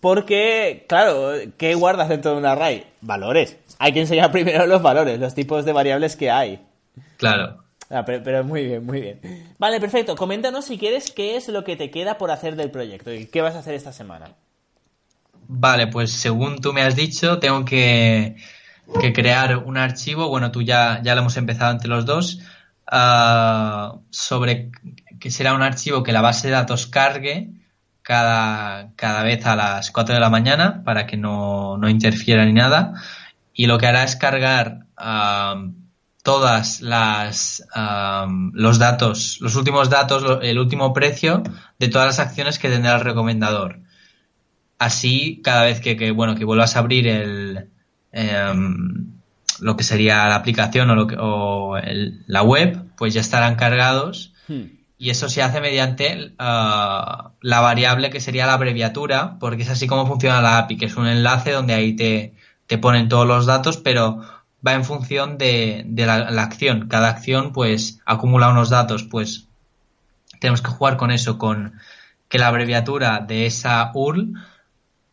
Porque, 0.00 0.86
claro, 0.88 1.32
¿qué 1.58 1.74
guardas 1.74 2.08
dentro 2.08 2.30
de 2.30 2.38
un 2.38 2.46
array? 2.46 2.86
Valores. 3.02 3.58
Hay 3.78 3.92
que 3.92 4.00
enseñar 4.00 4.32
primero 4.32 4.66
los 4.66 4.80
valores, 4.80 5.20
los 5.20 5.34
tipos 5.34 5.66
de 5.66 5.74
variables 5.74 6.16
que 6.16 6.30
hay. 6.30 6.64
Claro. 7.18 7.62
Ah, 7.90 8.06
pero, 8.06 8.24
pero, 8.24 8.42
muy 8.42 8.64
bien, 8.64 8.86
muy 8.86 9.02
bien. 9.02 9.20
Vale, 9.58 9.78
perfecto. 9.78 10.16
Coméntanos 10.16 10.64
si 10.64 10.78
quieres 10.78 11.10
qué 11.10 11.36
es 11.36 11.46
lo 11.48 11.62
que 11.62 11.76
te 11.76 11.90
queda 11.90 12.16
por 12.16 12.30
hacer 12.30 12.56
del 12.56 12.70
proyecto 12.70 13.12
y 13.12 13.26
qué 13.26 13.42
vas 13.42 13.54
a 13.54 13.58
hacer 13.58 13.74
esta 13.74 13.92
semana. 13.92 14.34
Vale, 15.46 15.88
pues 15.88 16.10
según 16.10 16.58
tú 16.58 16.72
me 16.72 16.80
has 16.80 16.96
dicho, 16.96 17.38
tengo 17.38 17.66
que 17.66 18.36
que 19.00 19.12
crear 19.12 19.58
un 19.58 19.76
archivo, 19.76 20.28
bueno, 20.28 20.50
tú 20.50 20.62
ya, 20.62 21.00
ya 21.02 21.14
lo 21.14 21.20
hemos 21.20 21.36
empezado 21.36 21.72
entre 21.72 21.88
los 21.88 22.06
dos, 22.06 22.40
ah, 22.86 23.96
sobre 24.10 24.70
que 25.20 25.30
será 25.30 25.54
un 25.54 25.62
archivo 25.62 26.02
que 26.02 26.12
la 26.12 26.20
base 26.20 26.48
de 26.48 26.54
datos 26.54 26.86
cargue 26.86 27.50
cada, 28.02 28.92
cada 28.96 29.22
vez 29.22 29.44
a 29.46 29.56
las 29.56 29.90
4 29.90 30.14
de 30.14 30.20
la 30.20 30.30
mañana 30.30 30.82
para 30.84 31.06
que 31.06 31.16
no, 31.16 31.76
no 31.76 31.88
interfiera 31.88 32.44
ni 32.44 32.52
nada. 32.52 32.94
Y 33.52 33.66
lo 33.66 33.78
que 33.78 33.86
hará 33.86 34.04
es 34.04 34.16
cargar 34.16 34.86
ah, 34.96 35.66
todas 36.22 36.80
las 36.80 37.66
ah, 37.74 38.26
los 38.52 38.78
datos, 38.78 39.38
los 39.40 39.56
últimos 39.56 39.90
datos, 39.90 40.38
el 40.42 40.58
último 40.58 40.92
precio 40.92 41.42
de 41.78 41.88
todas 41.88 42.06
las 42.06 42.18
acciones 42.18 42.58
que 42.58 42.68
tendrá 42.68 42.96
el 42.96 43.00
recomendador. 43.02 43.80
así 44.78 45.40
cada 45.42 45.64
vez 45.64 45.80
que, 45.80 45.96
que, 45.96 46.10
bueno 46.12 46.34
que 46.36 46.44
vuelvas 46.44 46.76
a 46.76 46.80
abrir 46.80 47.08
el 47.08 47.70
em, 48.12 49.12
lo 49.60 49.76
que 49.76 49.84
sería 49.84 50.28
la 50.28 50.36
aplicación 50.36 50.90
o, 50.90 50.94
lo 50.94 51.06
que, 51.06 51.16
o 51.18 51.76
el- 51.78 52.22
la 52.26 52.42
web, 52.42 52.84
pues 52.96 53.14
ya 53.14 53.20
estarán 53.20 53.56
cargados 53.56 54.32
Hmm. 54.48 54.64
y 54.98 55.10
eso 55.10 55.28
se 55.28 55.42
hace 55.42 55.60
mediante 55.60 56.32
ah, 56.38 57.32
la 57.42 57.60
variable 57.60 58.08
que 58.10 58.20
sería 58.20 58.46
la 58.46 58.54
abreviatura, 58.54 59.36
porque 59.38 59.62
es 59.62 59.68
así 59.70 59.86
como 59.86 60.06
funciona 60.06 60.40
la 60.40 60.58
API, 60.58 60.76
que 60.78 60.86
es 60.86 60.96
un 60.96 61.06
enlace 61.06 61.52
donde 61.52 61.74
ahí 61.74 61.94
te, 61.94 62.34
te 62.66 62.78
ponen 62.78 63.08
todos 63.08 63.26
los 63.26 63.44
datos, 63.46 63.76
pero 63.76 64.22
va 64.66 64.72
en 64.74 64.84
función 64.84 65.36
de, 65.38 65.82
de 65.86 66.06
la, 66.06 66.30
la 66.30 66.42
acción. 66.42 66.88
Cada 66.88 67.08
acción 67.10 67.52
pues 67.52 68.00
acumula 68.06 68.48
unos 68.48 68.70
datos, 68.70 69.04
pues 69.04 69.46
tenemos 70.40 70.62
que 70.62 70.70
jugar 70.70 70.96
con 70.96 71.10
eso, 71.10 71.36
con 71.38 71.74
que 72.28 72.38
la 72.38 72.48
abreviatura 72.48 73.20
de 73.20 73.46
esa 73.46 73.90
URL 73.94 74.32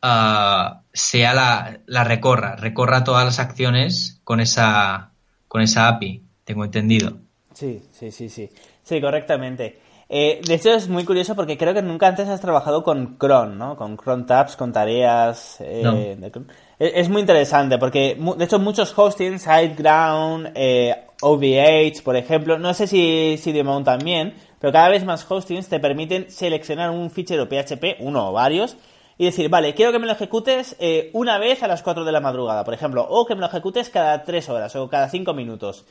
ah, 0.07 0.81
sea 0.93 1.33
la, 1.33 1.79
la 1.87 2.03
recorra, 2.03 2.55
recorra 2.55 3.03
todas 3.03 3.25
las 3.25 3.39
acciones 3.39 4.19
con 4.23 4.39
esa, 4.39 5.11
con 5.47 5.61
esa 5.61 5.87
API, 5.87 6.21
tengo 6.43 6.63
entendido. 6.63 7.17
Sí, 7.53 7.81
sí, 7.91 8.11
sí, 8.11 8.29
sí. 8.29 8.49
Sí, 8.83 9.01
correctamente. 9.01 9.79
Eh, 10.07 10.39
de 10.45 10.53
hecho 10.53 10.71
es 10.71 10.87
muy 10.87 11.03
curioso 11.03 11.35
porque 11.35 11.57
creo 11.57 11.73
que 11.73 11.81
nunca 11.81 12.07
antes 12.07 12.27
has 12.29 12.39
trabajado 12.39 12.83
con 12.83 13.15
cron, 13.17 13.57
¿no? 13.57 13.75
Con 13.75 13.97
cron 13.97 14.27
tabs, 14.27 14.55
con 14.55 14.71
tareas. 14.71 15.57
eh, 15.61 15.81
No. 15.83 15.93
de 15.95 16.31
cron. 16.31 16.47
Es, 16.77 16.91
es 16.95 17.09
muy 17.09 17.21
interesante 17.21 17.79
porque, 17.79 18.15
de 18.37 18.45
hecho, 18.45 18.59
muchos 18.59 18.93
hostings, 18.95 19.41
SiteGround, 19.41 20.51
eh, 20.53 20.95
OVH, 21.21 22.03
por 22.03 22.15
ejemplo, 22.15 22.59
no 22.59 22.73
sé 22.75 22.85
si, 22.85 23.37
si 23.41 23.51
Demount 23.51 23.85
también, 23.85 24.35
pero 24.59 24.71
cada 24.71 24.89
vez 24.89 25.03
más 25.05 25.25
hostings 25.27 25.67
te 25.69 25.79
permiten 25.79 26.29
seleccionar 26.29 26.91
un 26.91 27.09
fichero 27.09 27.47
PHP, 27.49 27.97
uno 28.01 28.29
o 28.29 28.33
varios, 28.33 28.77
y 29.17 29.25
decir, 29.25 29.49
vale, 29.49 29.73
quiero 29.73 29.91
que 29.91 29.99
me 29.99 30.05
lo 30.07 30.11
ejecutes 30.13 30.75
eh, 30.79 31.09
una 31.13 31.37
vez 31.37 31.63
a 31.63 31.67
las 31.67 31.81
4 31.83 32.03
de 32.03 32.11
la 32.11 32.19
madrugada, 32.19 32.63
por 32.63 32.73
ejemplo, 32.73 33.05
o 33.09 33.25
que 33.25 33.35
me 33.35 33.41
lo 33.41 33.47
ejecutes 33.47 33.89
cada 33.89 34.23
3 34.23 34.49
horas 34.49 34.75
o 34.75 34.89
cada 34.89 35.09
5 35.09 35.33
minutos. 35.33 35.85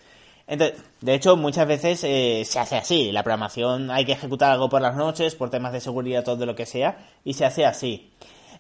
Entonces, 0.47 0.83
de 1.01 1.15
hecho, 1.15 1.37
muchas 1.37 1.67
veces 1.67 2.05
eh, 2.05 2.43
se 2.45 2.59
hace 2.59 2.77
así. 2.77 3.13
La 3.13 3.23
programación 3.23 3.91
hay 3.91 4.05
que 4.05 4.13
ejecutar 4.13 4.53
algo 4.53 4.69
por 4.69 4.83
las 4.83 4.95
noches, 4.95 5.35
por 5.35 5.49
temas 5.49 5.73
de 5.73 5.81
seguridad, 5.81 6.23
todo 6.23 6.45
lo 6.45 6.55
que 6.55 6.67
sea, 6.67 6.99
y 7.25 7.33
se 7.33 7.47
hace 7.47 7.65
así. 7.65 8.11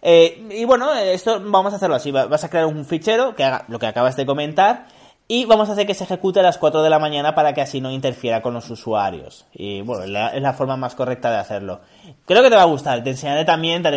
Eh, 0.01 0.49
y 0.51 0.65
bueno, 0.65 0.95
esto 0.95 1.41
vamos 1.45 1.73
a 1.73 1.77
hacerlo 1.77 1.97
así. 1.97 2.11
Va- 2.11 2.25
Vas 2.27 2.45
a 2.45 2.49
crear 2.51 2.67
un 2.67 2.87
fichero 2.87 3.35
que 3.35 3.45
haga 3.45 3.65
lo 3.69 3.79
que 3.79 3.87
acabas 3.87 4.17
de 4.17 4.25
comentar 4.27 4.87
y 5.27 5.47
vamos 5.47 5.71
a 5.71 5.73
hacer 5.73 5.87
que 5.87 5.95
se 5.95 6.05
ejecute 6.05 6.41
a 6.41 6.43
las 6.43 6.59
4 6.59 6.83
de 6.83 6.91
la 6.91 6.99
mañana 6.99 7.35
para 7.35 7.55
que 7.55 7.63
así 7.63 7.81
no 7.81 7.91
interfiera 7.91 8.43
con 8.43 8.53
los 8.53 8.69
usuarios. 8.69 9.47
Y 9.55 9.81
bueno, 9.81 10.05
es 10.05 10.43
la, 10.43 10.53
forma 10.53 10.77
más 10.77 10.95
correcta 10.95 11.31
de 11.31 11.39
hacerlo. 11.39 11.81
Creo 12.27 12.43
que 12.43 12.51
te 12.51 12.57
va 12.57 12.63
a 12.63 12.67
gustar. 12.67 13.03
Te 13.03 13.11
enseñaré 13.11 13.47
también, 13.47 13.83
te, 13.83 13.91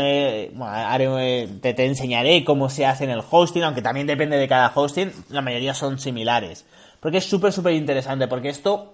te, 1.61 1.73
te 1.73 1.85
enseñaré 1.85 2.45
cómo 2.45 2.69
se 2.69 2.85
hace 2.85 3.03
en 3.03 3.09
el 3.09 3.21
hosting, 3.29 3.63
aunque 3.63 3.81
también 3.81 4.07
depende 4.07 4.37
de 4.37 4.47
cada 4.47 4.71
hosting. 4.73 5.11
La 5.29 5.41
mayoría 5.41 5.73
son 5.73 5.99
similares. 5.99 6.65
Porque 7.01 7.17
es 7.17 7.25
súper, 7.25 7.51
súper 7.51 7.73
interesante. 7.73 8.29
Porque 8.29 8.47
esto, 8.47 8.93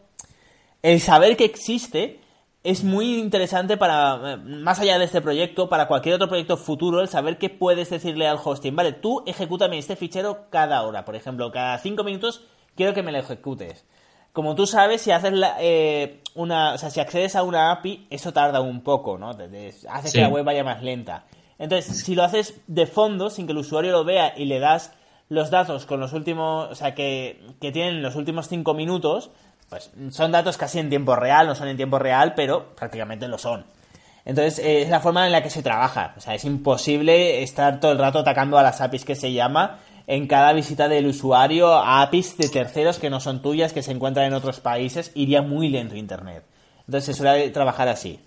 el 0.81 1.01
saber 1.01 1.37
que 1.37 1.45
existe 1.45 2.19
es 2.63 2.83
muy 2.83 3.19
interesante 3.19 3.75
para, 3.77 4.33
eh, 4.33 4.37
más 4.37 4.79
allá 4.79 4.97
de 4.97 5.05
este 5.05 5.21
proyecto, 5.21 5.67
para 5.69 5.87
cualquier 5.87 6.15
otro 6.15 6.29
proyecto 6.29 6.55
futuro, 6.57 7.01
el 7.01 7.07
saber 7.09 7.37
qué 7.37 7.49
puedes 7.49 7.89
decirle 7.89 8.27
al 8.27 8.39
hosting. 8.43 8.75
Vale, 8.75 8.93
tú 8.93 9.23
ejecútame 9.25 9.77
este 9.77 9.95
fichero 9.95 10.45
cada 10.49 10.81
hora, 10.83 11.03
por 11.05 11.15
ejemplo, 11.15 11.51
cada 11.51 11.77
cinco 11.79 12.03
minutos 12.03 12.43
quiero 12.75 12.93
que 12.93 13.03
me 13.03 13.11
lo 13.11 13.17
ejecutes. 13.17 13.85
Como 14.31 14.55
tú 14.55 14.65
sabes, 14.65 15.01
si 15.01 15.11
haces 15.11 15.33
la- 15.33 15.57
eh, 15.59 16.21
una, 16.35 16.73
o 16.73 16.77
sea, 16.77 16.89
si 16.89 16.99
accedes 16.99 17.35
a 17.35 17.43
una 17.43 17.71
API, 17.71 18.07
eso 18.09 18.33
tarda 18.33 18.61
un 18.61 18.81
poco, 18.81 19.17
¿no? 19.17 19.29
Hace 19.29 20.07
Sí. 20.07 20.13
que 20.17 20.21
la 20.21 20.29
web 20.29 20.43
vaya 20.45 20.63
más 20.63 20.81
lenta. 20.81 21.25
Entonces, 21.59 21.99
si 22.03 22.15
lo 22.15 22.23
haces 22.23 22.61
de 22.67 22.87
fondo, 22.87 23.29
sin 23.29 23.45
que 23.45 23.51
el 23.51 23.59
usuario 23.59 23.91
lo 23.91 24.03
vea 24.03 24.33
y 24.35 24.45
le 24.45 24.59
das 24.59 24.91
los 25.29 25.51
datos 25.51 25.85
con 25.85 25.99
los 25.99 26.13
últimos, 26.13 26.69
o 26.71 26.75
sea, 26.75 26.95
que, 26.95 27.41
que 27.61 27.71
tienen 27.71 28.01
los 28.01 28.15
últimos 28.15 28.47
cinco 28.47 28.73
minutos, 28.73 29.29
pues 29.73 29.89
son 30.11 30.31
datos 30.31 30.55
casi 30.55 30.77
en 30.77 30.87
tiempo 30.87 31.15
real, 31.15 31.47
no 31.47 31.55
son 31.55 31.67
en 31.67 31.77
tiempo 31.77 31.97
real, 31.97 32.35
pero 32.35 32.75
prácticamente 32.75 33.27
lo 33.27 33.39
son. 33.39 33.65
Entonces, 34.23 34.59
eh, 34.59 34.83
es 34.83 34.89
la 34.89 34.99
forma 34.99 35.25
en 35.25 35.31
la 35.31 35.41
que 35.41 35.49
se 35.49 35.63
trabaja. 35.63 36.13
O 36.15 36.21
sea, 36.21 36.35
es 36.35 36.45
imposible 36.45 37.41
estar 37.41 37.79
todo 37.79 37.91
el 37.91 37.97
rato 37.97 38.19
atacando 38.19 38.59
a 38.59 38.61
las 38.61 38.81
APIs 38.81 39.03
que 39.03 39.15
se 39.15 39.33
llama 39.33 39.79
en 40.05 40.27
cada 40.27 40.53
visita 40.53 40.87
del 40.87 41.07
usuario 41.07 41.73
a 41.73 42.03
APIs 42.03 42.37
de 42.37 42.49
terceros 42.49 42.99
que 42.99 43.09
no 43.09 43.19
son 43.19 43.41
tuyas, 43.41 43.73
que 43.73 43.81
se 43.81 43.91
encuentran 43.91 44.27
en 44.27 44.35
otros 44.35 44.59
países, 44.59 45.11
iría 45.15 45.41
muy 45.41 45.69
lento 45.69 45.95
Internet. 45.95 46.43
Entonces, 46.85 47.05
se 47.05 47.13
suele 47.15 47.49
trabajar 47.49 47.87
así. 47.87 48.19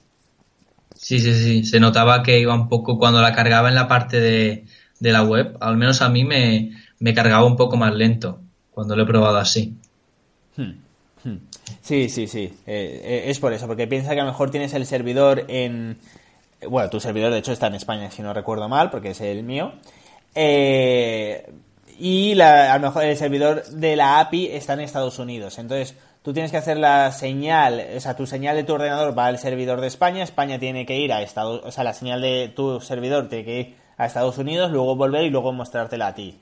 Sí, 0.97 1.21
sí, 1.21 1.33
sí. 1.33 1.65
Se 1.65 1.79
notaba 1.79 2.25
que 2.25 2.41
iba 2.41 2.55
un 2.55 2.69
poco 2.69 2.99
cuando 2.99 3.23
la 3.23 3.37
cargaba 3.37 3.69
en 3.69 3.77
la 3.77 3.87
parte 3.87 4.19
de, 4.19 4.65
de 4.99 5.13
la 5.13 5.23
web. 5.23 5.57
Al 5.61 5.77
menos 5.77 6.03
a 6.03 6.09
mí 6.09 6.25
me, 6.25 6.73
me 6.99 7.15
cargaba 7.15 7.47
un 7.47 7.57
poco 7.57 7.77
más 7.77 7.95
lento 7.95 8.41
cuando 8.73 8.97
lo 8.97 9.05
he 9.05 9.07
probado 9.07 9.37
así. 9.37 9.77
Sí, 11.83 12.09
sí, 12.09 12.27
sí. 12.29 12.45
Eh, 12.67 13.01
eh, 13.05 13.23
es 13.27 13.39
por 13.41 13.53
eso, 13.53 13.67
porque 13.67 13.87
piensa 13.87 14.15
que 14.15 14.21
a 14.21 14.25
lo 14.25 14.31
mejor 14.31 14.51
tienes 14.51 14.75
el 14.75 14.87
servidor 14.87 15.45
en. 15.49 15.99
Bueno, 16.69 16.89
tu 16.91 17.01
servidor 17.01 17.33
de 17.33 17.39
hecho 17.39 17.53
está 17.53 17.67
en 17.67 17.75
España, 17.75 18.11
si 18.11 18.23
no 18.23 18.33
recuerdo 18.33 18.69
mal, 18.69 18.91
porque 18.91 19.11
es 19.11 19.21
el 19.21 19.43
mío. 19.43 19.73
Eh, 20.35 21.51
y 21.99 22.35
la- 22.35 22.73
a 22.73 22.79
lo 22.79 22.87
mejor 22.89 23.05
el 23.05 23.17
servidor 23.17 23.65
de 23.67 23.97
la 23.97 24.21
API 24.21 24.49
está 24.53 24.75
en 24.75 24.81
Estados 24.81 25.19
Unidos. 25.19 25.59
Entonces, 25.59 25.95
tú 26.23 26.33
tienes 26.33 26.51
que 26.51 26.59
hacer 26.59 26.77
la 26.77 27.11
señal, 27.13 27.83
o 27.97 28.01
sea, 28.01 28.15
tu 28.17 28.27
señal 28.27 28.57
de 28.57 28.65
tu 28.65 28.75
ordenador 28.75 29.17
va 29.19 29.27
al 29.27 29.39
servidor 29.39 29.81
de 29.81 29.87
España, 29.87 30.23
España 30.23 30.59
tiene 30.59 30.85
que 30.87 30.99
ir 30.99 31.13
a 31.13 31.23
Estados, 31.23 31.63
o 31.65 31.71
sea, 31.73 31.85
la 31.85 31.95
señal 31.95 32.21
de 32.21 32.53
tu 32.55 32.81
servidor 32.81 33.29
tiene 33.29 33.45
que 33.45 33.61
ir 33.61 33.77
a 33.97 34.07
Estados 34.07 34.37
Unidos, 34.39 34.71
luego 34.71 34.95
volver 34.97 35.25
y 35.25 35.31
luego 35.31 35.53
mostrártela 35.53 36.09
a 36.09 36.15
ti. 36.15 36.39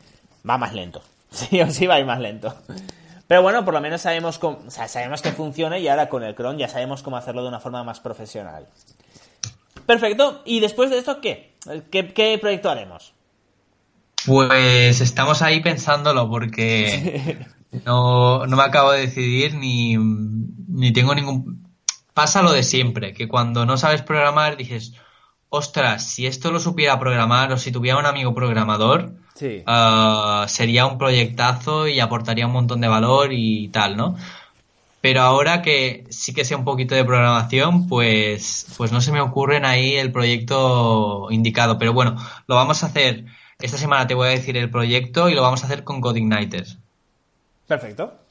Va 0.48 0.58
más 0.58 0.74
lento. 0.74 1.00
Sí 1.34 1.60
o 1.60 1.68
sí 1.70 1.86
va 1.88 1.94
a 1.96 2.00
ir 2.00 2.06
más 2.06 2.20
lento. 2.20 2.54
Pero 3.26 3.42
bueno, 3.42 3.64
por 3.64 3.74
lo 3.74 3.80
menos 3.80 4.02
sabemos 4.02 4.38
cómo, 4.38 4.60
o 4.66 4.70
sea, 4.70 4.86
sabemos 4.88 5.22
que 5.22 5.32
funciona 5.32 5.78
y 5.78 5.88
ahora 5.88 6.08
con 6.08 6.22
el 6.22 6.34
cron 6.34 6.58
ya 6.58 6.68
sabemos 6.68 7.02
cómo 7.02 7.16
hacerlo 7.16 7.42
de 7.42 7.48
una 7.48 7.60
forma 7.60 7.82
más 7.82 8.00
profesional. 8.00 8.68
Perfecto. 9.86 10.42
¿Y 10.44 10.60
después 10.60 10.90
de 10.90 10.98
esto 10.98 11.20
qué? 11.20 11.54
¿Qué, 11.90 12.12
qué 12.12 12.38
proyecto 12.38 12.70
haremos? 12.70 13.14
Pues 14.26 15.00
estamos 15.00 15.42
ahí 15.42 15.60
pensándolo 15.60 16.28
porque 16.30 17.46
no, 17.84 18.46
no 18.46 18.56
me 18.56 18.62
acabo 18.62 18.92
de 18.92 19.00
decidir 19.00 19.54
ni, 19.54 19.96
ni 19.96 20.92
tengo 20.92 21.14
ningún... 21.14 21.64
Pasa 22.14 22.42
lo 22.42 22.52
de 22.52 22.62
siempre, 22.62 23.12
que 23.12 23.26
cuando 23.26 23.66
no 23.66 23.76
sabes 23.76 24.02
programar 24.02 24.56
dices, 24.56 24.94
ostras, 25.48 26.04
si 26.04 26.26
esto 26.26 26.52
lo 26.52 26.60
supiera 26.60 26.98
programar 26.98 27.52
o 27.52 27.58
si 27.58 27.72
tuviera 27.72 27.98
un 27.98 28.06
amigo 28.06 28.34
programador, 28.34 29.14
Sí. 29.34 29.62
ah, 29.66 30.46
sería 30.48 30.86
un 30.86 30.96
proyectazo 30.96 31.88
y 31.88 32.00
aportaría 32.00 32.46
un 32.46 32.52
montón 32.52 32.80
de 32.80 32.88
valor 32.88 33.32
y 33.32 33.68
tal, 33.68 33.96
¿no? 33.96 34.16
Pero 35.00 35.20
ahora 35.20 35.60
que 35.60 36.06
sí 36.08 36.32
que 36.32 36.46
sé 36.46 36.54
un 36.54 36.64
poquito 36.64 36.94
de 36.94 37.04
programación, 37.04 37.88
pues, 37.88 38.66
pues 38.78 38.90
no 38.90 39.02
se 39.02 39.12
me 39.12 39.20
ocurren 39.20 39.66
ahí 39.66 39.96
el 39.96 40.10
proyecto 40.12 41.28
indicado. 41.30 41.78
Pero 41.78 41.92
bueno, 41.92 42.16
lo 42.46 42.54
vamos 42.54 42.82
a 42.82 42.86
hacer. 42.86 43.26
Esta 43.60 43.76
semana 43.76 44.06
te 44.06 44.14
voy 44.14 44.28
a 44.28 44.30
decir 44.30 44.56
el 44.56 44.70
proyecto 44.70 45.28
y 45.28 45.34
lo 45.34 45.42
vamos 45.42 45.62
a 45.62 45.66
hacer 45.66 45.84
con 45.84 46.00
Codeigniter. 46.00 46.66
Perfecto. 47.66 48.23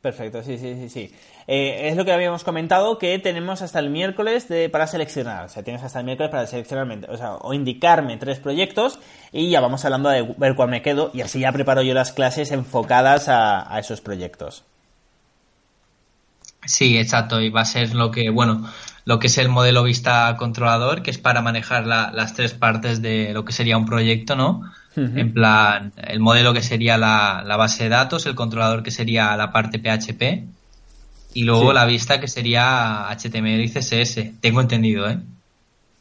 Perfecto, 0.00 0.42
sí, 0.42 0.56
sí, 0.56 0.74
sí, 0.76 0.88
sí. 0.88 1.14
Eh, 1.46 1.88
es 1.88 1.96
lo 1.96 2.06
que 2.06 2.12
habíamos 2.12 2.42
comentado, 2.42 2.96
que 2.96 3.18
tenemos 3.18 3.60
hasta 3.60 3.80
el 3.80 3.90
miércoles 3.90 4.48
de, 4.48 4.70
para 4.70 4.86
seleccionar. 4.86 5.44
O 5.44 5.48
sea, 5.50 5.62
tienes 5.62 5.82
hasta 5.82 5.98
el 5.98 6.06
miércoles 6.06 6.30
para 6.30 6.46
seleccionarme, 6.46 7.00
o 7.06 7.18
sea, 7.18 7.34
o 7.34 7.52
indicarme 7.52 8.16
tres 8.16 8.38
proyectos 8.38 8.98
y 9.30 9.50
ya 9.50 9.60
vamos 9.60 9.84
hablando 9.84 10.08
de 10.08 10.22
ver 10.38 10.54
cuál 10.54 10.70
me 10.70 10.80
quedo 10.80 11.10
y 11.12 11.20
así 11.20 11.40
ya 11.40 11.52
preparo 11.52 11.82
yo 11.82 11.92
las 11.92 12.12
clases 12.12 12.50
enfocadas 12.50 13.28
a, 13.28 13.72
a 13.74 13.78
esos 13.78 14.00
proyectos. 14.00 14.64
Sí, 16.64 16.98
exacto. 16.98 17.40
Y 17.40 17.48
va 17.50 17.62
a 17.62 17.64
ser 17.64 17.94
lo 17.94 18.10
que, 18.10 18.30
bueno, 18.30 18.68
lo 19.04 19.18
que 19.18 19.28
es 19.28 19.38
el 19.38 19.48
modelo 19.48 19.82
vista 19.82 20.34
controlador, 20.38 21.02
que 21.02 21.10
es 21.10 21.18
para 21.18 21.40
manejar 21.42 21.86
la- 21.86 22.10
las 22.12 22.34
tres 22.34 22.52
partes 22.54 23.00
de 23.02 23.32
lo 23.32 23.44
que 23.44 23.52
sería 23.52 23.76
un 23.78 23.86
proyecto, 23.86 24.36
¿no? 24.36 24.62
En 24.96 25.32
plan, 25.32 25.92
el 25.96 26.18
modelo 26.20 26.52
que 26.52 26.62
sería 26.62 26.98
la, 26.98 27.42
la 27.46 27.56
base 27.56 27.84
de 27.84 27.88
datos, 27.90 28.26
el 28.26 28.34
controlador 28.34 28.82
que 28.82 28.90
sería 28.90 29.34
la 29.36 29.52
parte 29.52 29.78
PHP 29.78 30.44
y 31.32 31.44
luego 31.44 31.68
Sí. 31.68 31.74
la 31.74 31.84
vista 31.86 32.20
que 32.20 32.26
sería 32.28 33.08
HTML 33.08 33.62
y 33.62 33.68
CSS. 33.68 34.32
Tengo 34.40 34.60
entendido, 34.60 35.08
¿eh? 35.08 35.18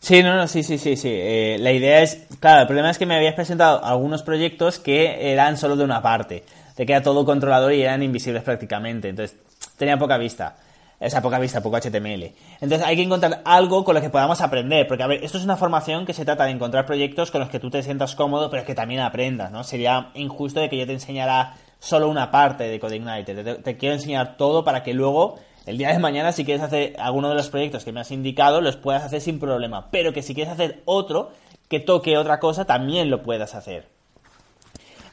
Sí, 0.02 0.24
no, 0.24 0.36
no, 0.36 0.48
sí, 0.48 0.64
sí, 0.64 0.78
sí, 0.78 0.96
sí. 0.96 1.10
Eh, 1.12 1.58
la 1.60 1.72
idea 1.72 2.02
es, 2.02 2.26
claro, 2.40 2.62
el 2.62 2.68
problema 2.68 2.90
es 2.90 2.98
que 2.98 3.06
me 3.06 3.16
habías 3.16 3.36
presentado 3.36 3.84
algunos 3.86 4.24
proyectos 4.24 4.80
que 4.80 5.32
eran 5.32 5.58
solo 5.58 5.76
de 5.76 5.84
una 5.84 6.02
parte. 6.02 6.44
Te 6.76 6.86
queda 6.86 7.04
todo 7.04 7.26
controlador 7.26 7.74
y 7.74 7.82
eran 7.84 8.02
invisibles 8.02 8.42
prácticamente. 8.44 9.10
Entonces, 9.10 9.38
tenía 9.80 9.98
poca 9.98 10.18
vista. 10.20 10.58
O 11.02 11.10
sea, 11.10 11.22
poca 11.22 11.40
vista, 11.40 11.64
poco 11.64 11.78
HTML. 11.78 12.34
Entonces 12.60 12.86
hay 12.86 12.98
que 12.98 13.04
encontrar 13.04 13.42
algo 13.46 13.86
con 13.86 13.96
lo 13.96 14.02
que 14.02 14.10
podamos 14.10 14.42
aprender. 14.42 14.86
Porque, 14.86 15.02
a 15.02 15.08
ver, 15.08 15.24
esto 15.24 15.38
es 15.38 15.46
una 15.46 15.56
formación 15.56 16.06
que 16.06 16.14
se 16.14 16.26
trata 16.26 16.44
de 16.44 16.52
encontrar 16.52 16.86
proyectos 16.86 17.32
con 17.32 17.40
los 17.40 17.50
que 17.50 17.60
tú 17.60 17.70
te 17.70 17.82
sientas 17.82 18.16
cómodo, 18.16 18.50
pero 18.50 18.66
que 18.66 18.76
también 18.76 19.00
aprendas, 19.00 19.50
¿no? 19.50 19.64
Sería 19.64 20.12
injusto 20.14 20.60
de 20.60 20.70
que 20.70 20.78
yo 20.78 20.86
te 20.86 20.92
enseñara 20.92 21.56
solo 21.80 22.10
una 22.10 22.30
parte 22.32 22.66
de 22.66 22.80
CodeIgniter. 22.80 23.44
Te, 23.44 23.56
te 23.56 23.78
quiero 23.78 23.96
enseñar 23.96 24.36
todo 24.36 24.66
para 24.66 24.84
que 24.84 24.94
luego, 24.94 25.40
el 25.66 25.78
día 25.78 25.94
de 25.94 26.00
mañana, 26.00 26.34
si 26.34 26.44
quieres 26.44 26.62
hacer 26.62 26.96
alguno 27.00 27.30
de 27.30 27.36
los 27.36 27.50
proyectos 27.50 27.86
que 27.86 27.94
me 27.94 28.02
has 28.02 28.12
indicado, 28.12 28.60
los 28.60 28.76
puedas 28.76 29.04
hacer 29.04 29.22
sin 29.22 29.40
problema. 29.40 29.90
Pero 29.92 30.12
que 30.12 30.22
si 30.22 30.36
quieres 30.36 30.52
hacer 30.52 30.82
otro, 30.84 31.32
que 31.70 31.80
toque 31.80 32.18
otra 32.18 32.40
cosa, 32.42 32.66
también 32.66 33.10
lo 33.10 33.24
puedas 33.24 33.56
hacer. 33.56 33.99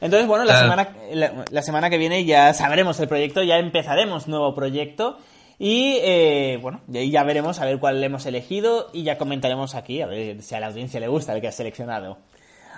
Entonces, 0.01 0.27
bueno, 0.27 0.45
la, 0.45 0.53
Claro. 0.53 0.69
semana, 0.69 0.89
la, 1.13 1.45
la 1.49 1.61
semana 1.61 1.89
que 1.89 1.97
viene 1.97 2.25
ya 2.25 2.53
sabremos 2.53 2.99
el 2.99 3.07
proyecto, 3.07 3.43
ya 3.43 3.57
empezaremos 3.57 4.27
nuevo 4.27 4.53
proyecto. 4.53 5.17
Y 5.59 5.97
eh, 6.01 6.59
bueno, 6.61 6.81
y 6.91 6.97
ahí 6.99 7.09
ya 7.09 7.23
veremos 7.23 7.59
a 7.59 7.65
ver 7.65 7.79
cuál 7.79 8.03
hemos 8.03 8.25
elegido 8.27 8.89
y 8.93 9.01
ya 9.03 9.17
comentaremos 9.17 9.73
aquí, 9.73 10.01
a 10.01 10.05
ver 10.05 10.41
si 10.43 10.53
a 10.53 10.59
la 10.59 10.67
audiencia 10.67 10.99
le 10.99 11.07
gusta 11.07 11.33
el 11.33 11.41
que 11.41 11.47
has 11.47 11.55
seleccionado. 11.55 12.19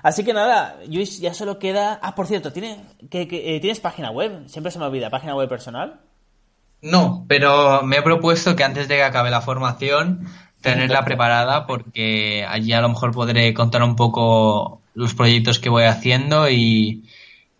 Así 0.01 0.23
que 0.23 0.31
nada, 0.31 0.77
Luis, 0.87 1.19
ya 1.19 1.33
solo 1.33 1.59
queda... 1.59 1.99
Ah, 2.01 2.15
por 2.15 2.25
cierto, 2.25 2.53
¿tiene, 2.53 2.77
que, 3.09 3.27
que, 3.27 3.53
eh, 3.55 3.59
¿tienes 3.59 3.81
página 3.81 4.11
web? 4.11 4.47
Siempre 4.47 4.71
se 4.71 4.79
me 4.79 4.85
olvida, 4.85 5.09
página 5.09 5.35
web 5.35 5.49
personal. 5.49 5.99
No, 6.81 7.25
pero 7.27 7.81
me 7.83 7.97
he 7.97 8.01
propuesto 8.01 8.55
que 8.55 8.63
antes 8.63 8.87
de 8.87 8.95
que 8.95 9.03
acabe 9.03 9.29
la 9.29 9.41
formación 9.41 10.25
tenerla 10.61 11.03
preparada 11.03 11.67
porque 11.67 12.45
allí 12.47 12.71
a 12.71 12.79
lo 12.79 12.87
mejor 12.87 13.11
podré 13.11 13.53
contar 13.53 13.83
un 13.83 13.97
poco 13.97 14.81
los 14.93 15.13
proyectos 15.13 15.59
que 15.59 15.69
voy 15.69 15.83
haciendo 15.83 16.49
y, 16.49 17.08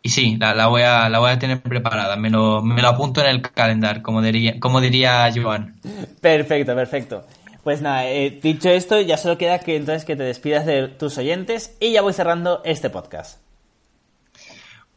y 0.02 0.10
sí, 0.10 0.38
la, 0.38 0.54
la 0.54 0.68
voy 0.68 0.84
a, 0.84 1.10
la 1.10 1.20
voy 1.20 1.32
a 1.32 1.40
tener 1.40 1.62
preparada. 1.62 2.16
Me 2.16 2.30
lo, 2.30 2.62
me 2.62 2.82
lo 2.82 2.88
apunto 2.88 3.22
en 3.22 3.28
el 3.28 3.42
calendar, 3.42 4.02
como 4.02 4.22
diría, 4.22 4.60
como 4.60 4.80
diría 4.82 5.30
Joan. 5.36 5.76
Perfecto, 6.22 6.76
perfecto. 6.76 7.26
Pues 7.64 7.82
nada, 7.82 8.08
eh, 8.08 8.40
dicho 8.42 8.70
esto, 8.70 9.02
ya 9.02 9.18
solo 9.18 9.38
queda 9.38 9.60
que 9.60 9.76
entonces 9.76 10.06
que 10.06 10.16
te 10.16 10.24
despidas 10.24 10.66
de 10.66 10.88
tus 10.88 11.18
oyentes 11.18 11.76
y 11.80 11.92
ya 11.92 12.02
voy 12.02 12.14
cerrando 12.14 12.62
este 12.64 12.90
podcast. 12.90 13.40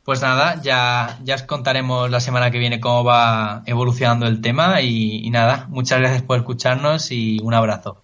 Pues 0.04 0.22
nada, 0.22 0.60
ya, 0.62 1.18
ya 1.22 1.34
os 1.34 1.42
contaremos 1.42 2.10
la 2.10 2.20
semana 2.20 2.50
que 2.50 2.58
viene 2.58 2.80
cómo 2.80 3.04
va 3.04 3.62
evolucionando 3.66 4.26
el 4.26 4.40
tema 4.40 4.80
y, 4.80 5.26
y 5.26 5.30
nada, 5.30 5.66
muchas 5.68 6.00
gracias 6.00 6.22
por 6.22 6.38
escucharnos 6.38 7.10
y 7.12 7.38
un 7.42 7.54
abrazo. 7.54 8.02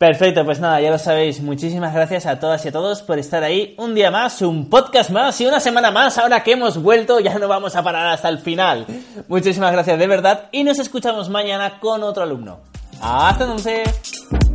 Perfecto, 0.00 0.46
pues 0.46 0.60
nada, 0.60 0.80
ya 0.80 0.90
lo 0.90 0.98
sabéis. 0.98 1.42
Muchísimas 1.42 1.92
gracias 1.92 2.24
a 2.24 2.40
todas 2.40 2.64
y 2.64 2.68
a 2.68 2.72
todos 2.72 3.02
por 3.02 3.18
estar 3.18 3.44
ahí. 3.44 3.74
Un 3.76 3.94
día 3.94 4.10
más, 4.10 4.40
un 4.40 4.70
podcast 4.70 5.10
más 5.10 5.38
y 5.42 5.46
una 5.46 5.60
semana 5.60 5.90
más. 5.90 6.16
Ahora 6.16 6.42
que 6.42 6.52
hemos 6.52 6.82
vuelto, 6.82 7.20
ya 7.20 7.38
no 7.38 7.48
vamos 7.48 7.76
a 7.76 7.82
parar 7.82 8.06
hasta 8.06 8.30
el 8.30 8.38
final. 8.38 8.86
Muchísimas 9.28 9.72
gracias 9.72 9.98
de 9.98 10.06
verdad 10.06 10.48
y 10.52 10.64
nos 10.64 10.78
escuchamos 10.78 11.28
mañana 11.28 11.78
con 11.80 12.02
otro 12.02 12.22
alumno. 12.22 12.60
Hasta 13.02 13.44
entonces. 13.44 14.49